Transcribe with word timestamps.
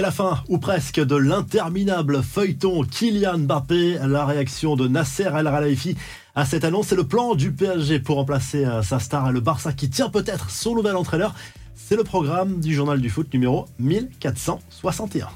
La 0.00 0.10
fin, 0.10 0.42
ou 0.48 0.56
presque, 0.56 0.98
de 0.98 1.14
l'interminable 1.14 2.22
feuilleton 2.22 2.84
Kylian 2.84 3.40
Mbappé. 3.40 3.98
La 4.06 4.24
réaction 4.24 4.74
de 4.74 4.88
Nasser 4.88 5.28
El 5.36 5.44
Khelaifi 5.44 5.94
à 6.34 6.46
cette 6.46 6.64
annonce, 6.64 6.86
c'est 6.86 6.96
le 6.96 7.06
plan 7.06 7.34
du 7.34 7.52
PSG 7.52 8.00
pour 8.00 8.16
remplacer 8.16 8.64
euh, 8.64 8.82
sa 8.82 8.98
star 8.98 9.28
et 9.28 9.32
le 9.32 9.40
Barça 9.40 9.74
qui 9.74 9.90
tient 9.90 10.08
peut-être 10.08 10.48
son 10.48 10.74
nouvel 10.74 10.96
entraîneur. 10.96 11.34
C'est 11.74 11.96
le 11.96 12.04
programme 12.04 12.60
du 12.60 12.74
journal 12.74 12.98
du 12.98 13.10
foot 13.10 13.30
numéro 13.34 13.66
1461. 13.78 15.28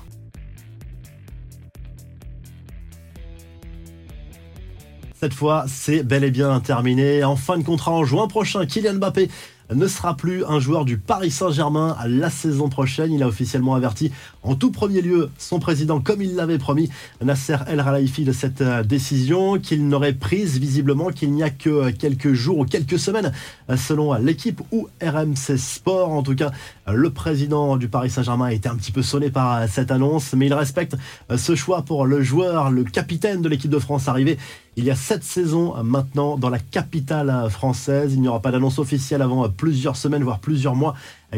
Cette 5.20 5.34
fois, 5.34 5.66
c'est 5.68 6.02
bel 6.02 6.24
et 6.24 6.30
bien 6.30 6.58
terminé. 6.60 7.22
En 7.22 7.36
fin 7.36 7.58
de 7.58 7.64
contrat 7.64 7.92
en 7.92 8.04
juin 8.04 8.28
prochain, 8.28 8.64
Kylian 8.64 8.94
Mbappé 8.94 9.28
ne 9.72 9.86
sera 9.86 10.16
plus 10.16 10.44
un 10.44 10.60
joueur 10.60 10.84
du 10.84 10.98
Paris 10.98 11.30
Saint-Germain 11.30 11.96
la 12.06 12.30
saison 12.30 12.68
prochaine. 12.68 13.12
Il 13.12 13.22
a 13.22 13.28
officiellement 13.28 13.74
averti 13.74 14.12
en 14.42 14.54
tout 14.54 14.70
premier 14.70 15.00
lieu 15.00 15.30
son 15.38 15.58
président, 15.58 16.00
comme 16.00 16.20
il 16.20 16.34
l'avait 16.34 16.58
promis, 16.58 16.90
Nasser 17.22 17.56
El 17.66 17.82
Khelaifi, 17.82 18.24
de 18.24 18.32
cette 18.32 18.60
euh, 18.60 18.82
décision 18.82 19.58
qu'il 19.58 19.88
n'aurait 19.88 20.12
prise 20.12 20.58
visiblement 20.58 21.08
qu'il 21.08 21.32
n'y 21.32 21.42
a 21.42 21.50
que 21.50 21.90
quelques 21.90 22.34
jours 22.34 22.58
ou 22.58 22.64
quelques 22.64 22.98
semaines, 22.98 23.32
euh, 23.70 23.76
selon 23.76 24.14
l'équipe 24.14 24.60
ou 24.70 24.88
RMC 25.02 25.56
Sport. 25.56 26.10
En 26.10 26.22
tout 26.22 26.34
cas, 26.34 26.52
le 26.86 27.10
président 27.10 27.76
du 27.76 27.88
Paris 27.88 28.10
Saint-Germain 28.10 28.46
a 28.46 28.52
été 28.52 28.68
un 28.68 28.76
petit 28.76 28.92
peu 28.92 29.02
sonné 29.02 29.30
par 29.30 29.56
euh, 29.56 29.66
cette 29.68 29.90
annonce, 29.90 30.34
mais 30.34 30.46
il 30.46 30.54
respecte 30.54 30.96
ce 31.34 31.54
choix 31.54 31.82
pour 31.82 32.06
le 32.06 32.22
joueur, 32.22 32.70
le 32.70 32.84
capitaine 32.84 33.40
de 33.40 33.48
l'équipe 33.48 33.70
de 33.70 33.78
France 33.78 34.08
arrivé 34.08 34.38
il 34.76 34.84
y 34.84 34.90
a 34.90 34.96
sept 34.96 35.22
saisons 35.22 35.74
maintenant 35.84 36.36
dans 36.36 36.50
la 36.50 36.58
capitale 36.58 37.48
française. 37.48 38.12
Il 38.14 38.20
n'y 38.20 38.26
aura 38.26 38.40
pas 38.40 38.50
d'annonce 38.50 38.80
officielle 38.80 39.22
avant 39.22 39.48
plusieurs 39.64 39.96
semaines, 39.96 40.22
voire 40.22 40.40
plusieurs 40.40 40.74
mois, 40.74 40.94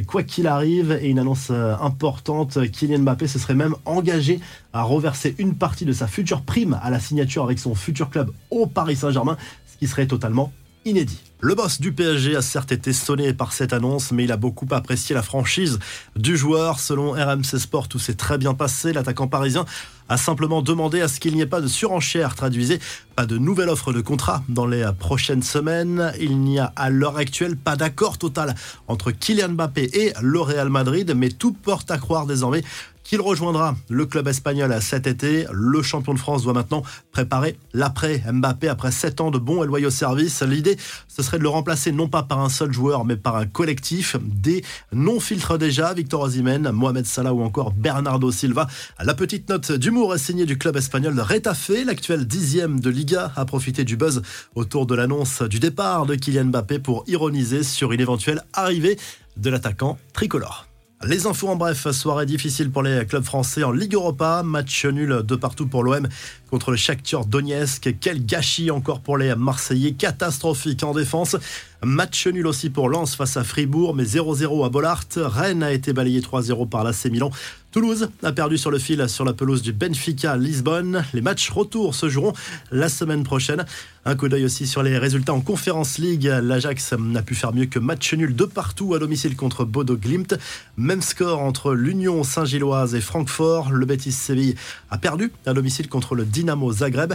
quoi 0.08 0.24
qu'il 0.24 0.48
arrive. 0.48 0.98
Et 1.00 1.10
une 1.10 1.20
annonce 1.20 1.50
euh, 1.52 1.76
importante, 1.80 2.58
Kylian 2.72 2.98
Mbappé 2.98 3.28
se 3.28 3.38
serait 3.38 3.54
même 3.54 3.76
engagé 3.84 4.40
à 4.72 4.82
reverser 4.82 5.36
une 5.38 5.54
partie 5.54 5.84
de 5.84 5.92
sa 5.92 6.08
future 6.08 6.42
prime 6.42 6.76
à 6.82 6.90
la 6.90 6.98
signature 6.98 7.44
avec 7.44 7.60
son 7.60 7.76
futur 7.76 8.10
club 8.10 8.32
au 8.50 8.66
Paris 8.66 8.96
Saint-Germain, 8.96 9.36
ce 9.70 9.76
qui 9.78 9.86
serait 9.86 10.08
totalement 10.08 10.52
inédit. 10.86 11.20
Le 11.40 11.54
boss 11.54 11.80
du 11.80 11.92
PSG 11.92 12.34
a 12.34 12.40
certes 12.40 12.72
été 12.72 12.94
sonné 12.94 13.34
par 13.34 13.52
cette 13.52 13.74
annonce, 13.74 14.10
mais 14.10 14.24
il 14.24 14.32
a 14.32 14.38
beaucoup 14.38 14.66
apprécié 14.70 15.14
la 15.14 15.22
franchise 15.22 15.78
du 16.16 16.34
joueur. 16.34 16.80
Selon 16.80 17.12
RMC 17.12 17.58
Sport, 17.58 17.88
tout 17.88 17.98
s'est 17.98 18.14
très 18.14 18.38
bien 18.38 18.54
passé. 18.54 18.94
L'attaquant 18.94 19.28
parisien 19.28 19.66
a 20.08 20.16
simplement 20.16 20.62
demandé 20.62 21.02
à 21.02 21.08
ce 21.08 21.20
qu'il 21.20 21.34
n'y 21.34 21.42
ait 21.42 21.46
pas 21.46 21.60
de 21.60 21.66
surenchère, 21.66 22.34
traduisez, 22.34 22.78
pas 23.16 23.26
de 23.26 23.36
nouvelle 23.36 23.68
offre 23.68 23.92
de 23.92 24.00
contrat 24.00 24.44
dans 24.48 24.66
les 24.66 24.88
prochaines 24.98 25.42
semaines. 25.42 26.12
Il 26.18 26.38
n'y 26.38 26.58
a 26.58 26.72
à 26.76 26.88
l'heure 26.88 27.18
actuelle 27.18 27.56
pas 27.56 27.76
d'accord 27.76 28.16
total 28.16 28.54
entre 28.88 29.10
Kylian 29.10 29.50
Mbappé 29.50 29.90
et 29.92 30.12
le 30.22 30.40
Real 30.40 30.70
Madrid, 30.70 31.12
mais 31.14 31.28
tout 31.28 31.52
porte 31.52 31.90
à 31.90 31.98
croire 31.98 32.26
désormais 32.26 32.62
qu'il 33.06 33.20
rejoindra 33.20 33.76
le 33.88 34.04
club 34.04 34.26
espagnol 34.26 34.76
cet 34.80 35.06
été. 35.06 35.46
Le 35.52 35.80
champion 35.80 36.12
de 36.12 36.18
France 36.18 36.42
doit 36.42 36.52
maintenant 36.52 36.82
préparer 37.12 37.56
l'après 37.72 38.22
Mbappé 38.30 38.68
après 38.68 38.90
7 38.90 39.20
ans 39.20 39.30
de 39.30 39.38
bons 39.38 39.62
et 39.62 39.66
loyaux 39.66 39.90
services. 39.90 40.42
L'idée, 40.42 40.76
ce 41.06 41.22
serait 41.22 41.38
de 41.38 41.44
le 41.44 41.48
remplacer 41.48 41.92
non 41.92 42.08
pas 42.08 42.24
par 42.24 42.40
un 42.40 42.48
seul 42.48 42.72
joueur, 42.72 43.04
mais 43.04 43.16
par 43.16 43.36
un 43.36 43.46
collectif. 43.46 44.16
Des 44.20 44.64
non 44.92 45.20
filtres 45.20 45.56
déjà, 45.56 45.94
Victor 45.94 46.22
Osimhen, 46.22 46.70
Mohamed 46.72 47.06
Salah 47.06 47.32
ou 47.32 47.42
encore 47.42 47.72
Bernardo 47.72 48.32
Silva. 48.32 48.66
La 49.02 49.14
petite 49.14 49.48
note 49.48 49.70
d'humour 49.70 50.14
est 50.14 50.18
signée 50.18 50.46
du 50.46 50.58
club 50.58 50.76
espagnol 50.76 51.14
de 51.14 51.20
Retafe, 51.20 51.70
l'actuel 51.84 52.26
dixième 52.26 52.80
de 52.80 52.90
Liga, 52.90 53.32
a 53.36 53.44
profité 53.44 53.84
du 53.84 53.96
buzz 53.96 54.22
autour 54.56 54.86
de 54.86 54.96
l'annonce 54.96 55.42
du 55.42 55.60
départ 55.60 56.06
de 56.06 56.16
Kylian 56.16 56.46
Mbappé 56.46 56.80
pour 56.80 57.04
ironiser 57.06 57.62
sur 57.62 57.92
une 57.92 58.00
éventuelle 58.00 58.42
arrivée 58.52 58.98
de 59.36 59.50
l'attaquant 59.50 59.96
tricolore. 60.12 60.66
Les 61.08 61.26
infos 61.26 61.48
en 61.48 61.54
bref, 61.54 61.88
soirée 61.92 62.26
difficile 62.26 62.72
pour 62.72 62.82
les 62.82 63.06
clubs 63.06 63.22
français 63.22 63.62
en 63.62 63.70
Ligue 63.70 63.94
Europa, 63.94 64.42
match 64.44 64.86
nul 64.86 65.22
de 65.22 65.36
partout 65.36 65.68
pour 65.68 65.84
l'OM 65.84 66.08
contre 66.50 66.72
le 66.72 66.76
Shakhtar 66.76 67.26
Donetsk. 67.26 67.94
Quel 68.00 68.26
gâchis 68.26 68.72
encore 68.72 69.00
pour 69.00 69.16
les 69.16 69.32
Marseillais, 69.36 69.92
catastrophique 69.92 70.82
en 70.82 70.94
défense. 70.94 71.36
Match 71.82 72.26
nul 72.26 72.46
aussi 72.46 72.70
pour 72.70 72.88
Lens 72.88 73.14
face 73.14 73.36
à 73.36 73.44
Fribourg, 73.44 73.94
mais 73.94 74.04
0-0 74.04 74.64
à 74.64 74.68
Bollard. 74.68 75.04
Rennes 75.16 75.62
a 75.62 75.72
été 75.72 75.92
balayé 75.92 76.20
3-0 76.20 76.68
par 76.68 76.84
l'AC 76.84 77.06
Milan. 77.06 77.30
Toulouse 77.70 78.08
a 78.22 78.32
perdu 78.32 78.56
sur 78.56 78.70
le 78.70 78.78
fil 78.78 79.06
sur 79.06 79.26
la 79.26 79.34
pelouse 79.34 79.60
du 79.60 79.74
Benfica 79.74 80.36
Lisbonne. 80.38 81.04
Les 81.12 81.20
matchs 81.20 81.50
retour 81.50 81.94
se 81.94 82.08
joueront 82.08 82.32
la 82.70 82.88
semaine 82.88 83.22
prochaine. 83.22 83.66
Un 84.06 84.14
coup 84.14 84.28
d'œil 84.28 84.44
aussi 84.46 84.66
sur 84.66 84.82
les 84.82 84.96
résultats 84.96 85.34
en 85.34 85.40
Conference 85.40 85.98
League. 85.98 86.24
L'Ajax 86.24 86.94
n'a 86.94 87.22
pu 87.22 87.34
faire 87.34 87.52
mieux 87.52 87.66
que 87.66 87.78
match 87.78 88.14
nul 88.14 88.34
de 88.34 88.44
partout 88.44 88.94
à 88.94 88.98
domicile 88.98 89.36
contre 89.36 89.66
Bodo 89.66 89.96
Glimt. 89.96 90.38
Même 90.78 91.02
score 91.02 91.42
entre 91.42 91.74
l'Union 91.74 92.22
Saint-Gilloise 92.22 92.94
et 92.94 93.00
Francfort. 93.02 93.70
Le 93.70 93.84
Betis 93.84 94.12
Séville 94.12 94.54
a 94.90 94.96
perdu 94.96 95.30
à 95.44 95.52
domicile 95.52 95.88
contre 95.88 96.14
le 96.14 96.24
Dynamo 96.24 96.72
Zagreb. 96.72 97.12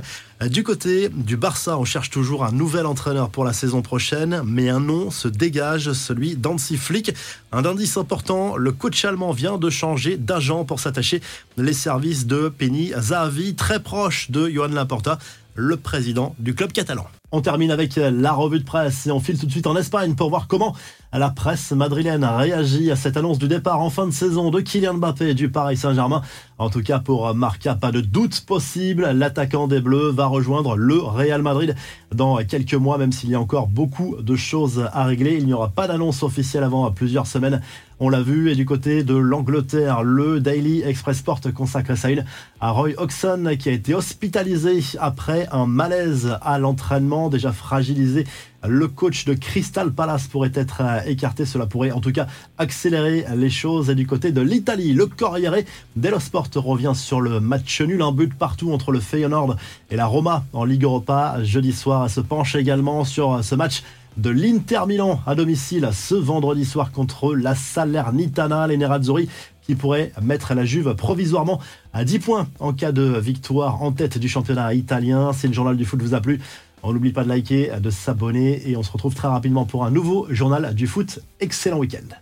Du 0.49 0.63
côté 0.63 1.09
du 1.09 1.37
Barça, 1.37 1.77
on 1.77 1.85
cherche 1.85 2.11
toujours 2.11 2.45
un 2.45 2.51
nouvel 2.51 2.85
entraîneur 2.85 3.29
pour 3.29 3.45
la 3.45 3.53
saison 3.53 3.81
prochaine, 3.81 4.41
mais 4.51 4.69
un 4.69 4.79
nom 4.79 5.09
se 5.09 5.27
dégage, 5.27 5.93
celui 5.93 6.35
d'Ansi 6.35 6.77
Flick. 6.77 7.13
Un 7.51 7.65
indice 7.65 7.97
important, 7.97 8.57
le 8.57 8.71
coach 8.71 9.03
allemand 9.05 9.31
vient 9.31 9.57
de 9.57 9.69
changer 9.69 10.17
d'agent 10.17 10.65
pour 10.65 10.79
s'attacher 10.79 11.21
les 11.57 11.73
services 11.73 12.27
de 12.27 12.49
Penny 12.49 12.91
Zahavi, 12.97 13.55
très 13.55 13.81
proche 13.81 14.29
de 14.29 14.49
Johan 14.49 14.67
Laporta, 14.67 15.17
le 15.55 15.77
président 15.77 16.35
du 16.39 16.53
club 16.53 16.71
catalan. 16.71 17.07
On 17.33 17.39
termine 17.39 17.71
avec 17.71 17.95
la 17.95 18.33
revue 18.33 18.59
de 18.59 18.65
presse 18.65 19.07
et 19.07 19.11
on 19.11 19.21
file 19.21 19.39
tout 19.39 19.45
de 19.45 19.51
suite 19.51 19.65
en 19.65 19.77
Espagne 19.77 20.15
pour 20.15 20.29
voir 20.29 20.47
comment 20.47 20.75
la 21.13 21.29
presse 21.29 21.71
madrilène 21.71 22.25
a 22.25 22.37
réagi 22.37 22.91
à 22.91 22.97
cette 22.97 23.15
annonce 23.15 23.39
du 23.39 23.47
départ 23.47 23.79
en 23.79 23.89
fin 23.89 24.05
de 24.05 24.11
saison 24.11 24.49
de 24.49 24.59
Kylian 24.59 24.95
Mbappé 24.95 25.33
du 25.33 25.49
Paris 25.49 25.77
Saint-Germain. 25.77 26.21
En 26.57 26.69
tout 26.69 26.81
cas, 26.81 26.99
pour 26.99 27.33
Marca, 27.33 27.75
pas 27.75 27.91
de 27.91 28.01
doute 28.01 28.41
possible. 28.41 29.09
L'attaquant 29.13 29.67
des 29.67 29.79
Bleus 29.79 30.11
va 30.11 30.25
rejoindre 30.25 30.75
le 30.75 30.99
Real 30.99 31.41
Madrid 31.41 31.75
dans 32.13 32.37
quelques 32.43 32.73
mois, 32.73 32.97
même 32.97 33.11
s'il 33.13 33.29
y 33.29 33.35
a 33.35 33.39
encore 33.39 33.67
beaucoup 33.67 34.17
de 34.21 34.35
choses 34.35 34.85
à 34.91 35.05
régler. 35.05 35.37
Il 35.37 35.45
n'y 35.45 35.53
aura 35.53 35.69
pas 35.69 35.87
d'annonce 35.87 36.23
officielle 36.23 36.63
avant 36.63 36.91
plusieurs 36.91 37.27
semaines. 37.27 37.61
On 38.03 38.09
l'a 38.09 38.21
vu. 38.21 38.49
Et 38.49 38.55
du 38.55 38.65
côté 38.65 39.03
de 39.03 39.15
l'Angleterre, 39.15 40.01
le 40.01 40.39
Daily 40.39 40.81
Express 40.81 41.17
Sport 41.17 41.41
consacre 41.53 41.95
sa 41.95 42.09
une 42.09 42.25
à 42.59 42.71
Roy 42.71 42.89
Oxon 42.97 43.55
qui 43.59 43.69
a 43.69 43.73
été 43.73 43.93
hospitalisé 43.93 44.79
après 44.99 45.47
un 45.51 45.67
malaise 45.67 46.35
à 46.41 46.57
l'entraînement, 46.57 47.20
déjà 47.29 47.51
fragilisé 47.51 48.25
le 48.67 48.87
coach 48.87 49.25
de 49.25 49.33
Crystal 49.33 49.91
Palace 49.91 50.27
pourrait 50.27 50.51
être 50.53 50.81
euh, 50.81 50.99
écarté. 51.05 51.45
Cela 51.45 51.65
pourrait 51.65 51.91
en 51.91 51.99
tout 51.99 52.11
cas 52.11 52.27
accélérer 52.57 53.25
les 53.35 53.49
choses. 53.49 53.89
Et 53.89 53.95
du 53.95 54.05
côté 54.05 54.31
de 54.31 54.41
l'Italie, 54.41 54.93
le 54.93 55.07
Corriere 55.07 55.63
dello 55.95 56.19
Sport 56.19 56.47
revient 56.55 56.93
sur 56.93 57.21
le 57.21 57.39
match 57.39 57.81
nul. 57.81 58.01
Un 58.01 58.11
but 58.11 58.33
partout 58.33 58.71
entre 58.71 58.91
le 58.91 58.99
Feyenoord 58.99 59.55
et 59.89 59.95
la 59.95 60.05
Roma 60.05 60.45
en 60.53 60.63
Ligue 60.63 60.83
Europa 60.83 61.37
jeudi 61.43 61.73
soir. 61.73 62.09
Se 62.09 62.21
penche 62.21 62.55
également 62.55 63.03
sur 63.03 63.43
ce 63.43 63.55
match 63.55 63.83
de 64.17 64.29
l'Inter 64.29 64.81
Milan 64.87 65.21
à 65.25 65.35
domicile 65.35 65.89
ce 65.93 66.15
vendredi 66.15 66.65
soir 66.65 66.91
contre 66.91 67.33
la 67.33 67.55
Salernitana, 67.55 68.67
les 68.67 68.75
Nerazzurri 68.75 69.29
qui 69.61 69.75
pourrait 69.75 70.11
mettre 70.21 70.53
la 70.53 70.65
Juve 70.65 70.95
provisoirement 70.95 71.59
à 71.93 72.03
10 72.03 72.19
points 72.19 72.47
en 72.59 72.73
cas 72.73 72.91
de 72.91 73.03
victoire 73.03 73.81
en 73.81 73.91
tête 73.91 74.17
du 74.17 74.27
championnat 74.27 74.73
italien. 74.73 75.33
Si 75.33 75.47
le 75.47 75.53
journal 75.53 75.77
du 75.77 75.85
foot 75.85 76.01
vous 76.01 76.13
a 76.13 76.19
plu, 76.19 76.41
on 76.83 76.93
n'oublie 76.93 77.11
pas 77.11 77.23
de 77.23 77.29
liker, 77.29 77.79
de 77.79 77.89
s'abonner 77.89 78.69
et 78.69 78.75
on 78.77 78.83
se 78.83 78.91
retrouve 78.91 79.15
très 79.15 79.27
rapidement 79.27 79.65
pour 79.65 79.85
un 79.85 79.91
nouveau 79.91 80.27
journal 80.29 80.73
du 80.73 80.87
foot. 80.87 81.19
Excellent 81.39 81.77
week-end. 81.77 82.15